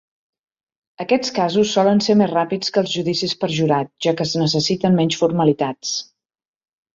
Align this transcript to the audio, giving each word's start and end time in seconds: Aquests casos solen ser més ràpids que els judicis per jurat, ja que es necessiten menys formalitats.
Aquests 1.03 1.33
casos 1.35 1.73
solen 1.75 2.01
ser 2.05 2.15
més 2.21 2.31
ràpids 2.31 2.73
que 2.77 2.81
els 2.85 2.93
judicis 2.95 3.35
per 3.43 3.51
jurat, 3.59 3.91
ja 4.07 4.15
que 4.17 4.27
es 4.29 4.33
necessiten 4.45 4.97
menys 5.03 5.21
formalitats. 5.21 5.93